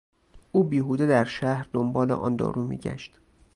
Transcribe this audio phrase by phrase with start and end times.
[0.51, 3.19] او بیهوده در شهر دنبال آن دارو میگشت.